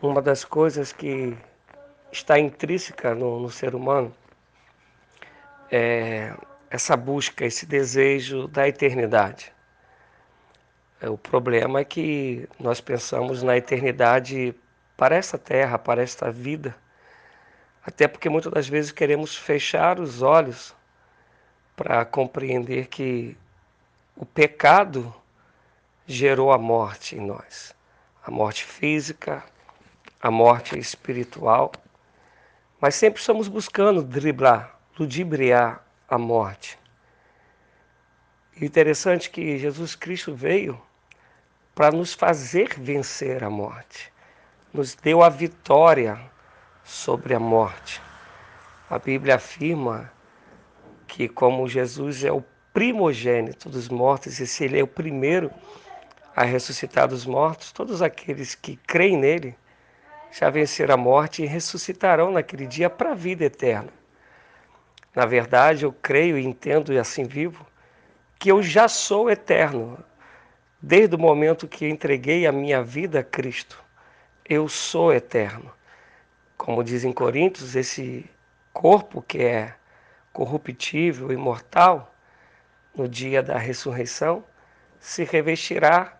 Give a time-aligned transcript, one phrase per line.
[0.00, 1.36] uma das coisas que
[2.12, 4.14] está intrínseca no, no ser humano
[5.70, 6.34] é
[6.70, 9.52] essa busca, esse desejo da eternidade.
[11.00, 14.54] É, o problema é que nós pensamos na eternidade
[14.96, 16.76] para esta terra, para esta vida,
[17.84, 20.74] até porque muitas das vezes queremos fechar os olhos
[21.74, 23.36] para compreender que
[24.16, 25.14] o pecado
[26.06, 27.74] gerou a morte em nós,
[28.24, 29.44] a morte física,
[30.26, 31.70] a morte espiritual,
[32.80, 36.76] mas sempre estamos buscando driblar, ludibriar a morte.
[38.56, 40.82] E interessante que Jesus Cristo veio
[41.76, 44.12] para nos fazer vencer a morte,
[44.74, 46.18] nos deu a vitória
[46.82, 48.02] sobre a morte.
[48.90, 50.10] A Bíblia afirma
[51.06, 55.52] que, como Jesus é o primogênito dos mortos, e se ele é o primeiro
[56.34, 59.56] a ressuscitar dos mortos, todos aqueles que creem nele
[60.30, 63.90] já venceram a morte e ressuscitarão naquele dia para a vida eterna.
[65.14, 67.66] Na verdade, eu creio e entendo e assim vivo
[68.38, 69.98] que eu já sou eterno.
[70.80, 73.82] Desde o momento que entreguei a minha vida a Cristo,
[74.44, 75.72] eu sou eterno.
[76.56, 78.28] Como diz em Coríntios, esse
[78.72, 79.74] corpo que é
[80.32, 82.14] corruptível, imortal,
[82.94, 84.44] no dia da ressurreição,
[85.00, 86.15] se revestirá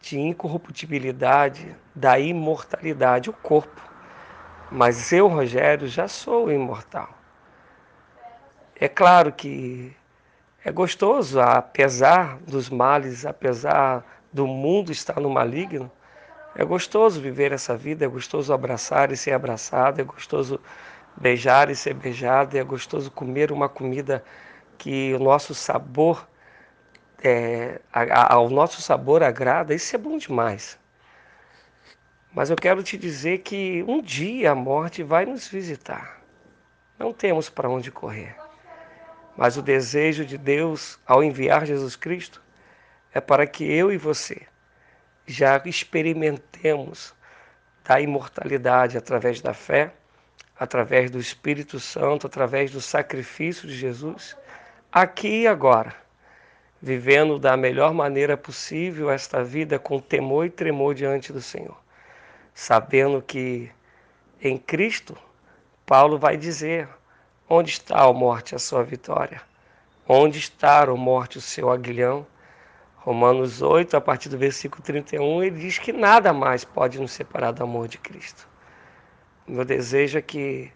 [0.00, 3.80] de incorruptibilidade, da imortalidade, o corpo.
[4.70, 7.08] Mas eu, Rogério, já sou imortal.
[8.76, 9.94] É claro que
[10.64, 15.90] é gostoso, apesar dos males, apesar do mundo estar no maligno,
[16.54, 20.60] é gostoso viver essa vida, é gostoso abraçar e ser abraçado, é gostoso
[21.16, 24.24] beijar e ser beijado, é gostoso comer uma comida
[24.76, 26.26] que o nosso sabor
[27.22, 30.78] é, ao nosso sabor agrada, isso é bom demais.
[32.32, 36.20] Mas eu quero te dizer que um dia a morte vai nos visitar.
[36.98, 38.36] Não temos para onde correr.
[39.36, 42.42] Mas o desejo de Deus ao enviar Jesus Cristo
[43.12, 44.42] é para que eu e você
[45.26, 47.14] já experimentemos
[47.84, 49.92] da imortalidade através da fé,
[50.58, 54.36] através do Espírito Santo, através do sacrifício de Jesus,
[54.92, 56.07] aqui e agora
[56.80, 61.76] vivendo da melhor maneira possível esta vida com temor e tremor diante do Senhor,
[62.54, 63.70] sabendo que
[64.40, 65.16] em Cristo,
[65.84, 66.88] Paulo vai dizer:
[67.48, 69.42] onde está, a morte, a sua vitória?
[70.06, 72.26] Onde está, a morte, o seu aguilhão?
[72.96, 77.52] Romanos 8, a partir do versículo 31, ele diz que nada mais pode nos separar
[77.52, 78.46] do amor de Cristo.
[79.46, 80.70] Meu desejo é que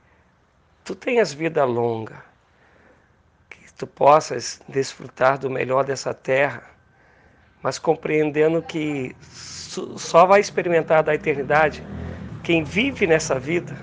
[0.82, 2.24] tu tenhas vida longa,
[3.76, 6.62] tu possas desfrutar do melhor dessa terra,
[7.62, 11.84] mas compreendendo que só vai experimentar da eternidade
[12.42, 13.76] quem vive nessa vida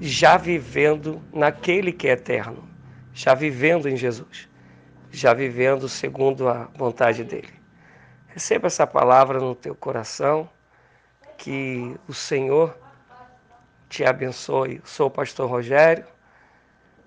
[0.00, 2.68] já vivendo naquele que é eterno,
[3.12, 4.48] já vivendo em Jesus,
[5.10, 7.52] já vivendo segundo a vontade dele.
[8.28, 10.48] Receba essa palavra no teu coração,
[11.38, 12.76] que o Senhor
[13.88, 14.80] te abençoe.
[14.84, 16.04] Sou o pastor Rogério,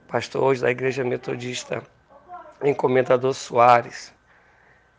[0.08, 1.84] pastor hoje da Igreja Metodista
[2.64, 4.14] encomendador Soares.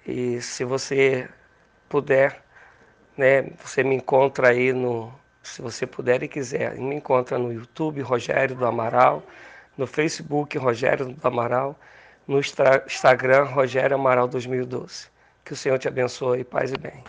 [0.07, 1.29] E se você
[1.89, 2.43] puder,
[3.17, 8.01] né, você me encontra aí no, se você puder e quiser, me encontra no YouTube
[8.03, 9.23] Rogério do Amaral,
[9.77, 11.79] no Facebook Rogério do Amaral,
[12.27, 15.09] no Instagram Rogério Amaral 2012.
[15.45, 17.03] Que o Senhor te abençoe, paz e bem.